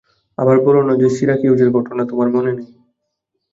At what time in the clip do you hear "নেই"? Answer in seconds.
2.53-2.69